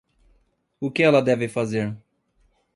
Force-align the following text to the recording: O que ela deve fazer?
O 0.79 0.89
que 0.89 1.03
ela 1.03 1.21
deve 1.21 1.47
fazer? 1.47 1.95